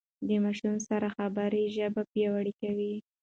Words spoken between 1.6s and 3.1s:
ژبه پياوړې کوي.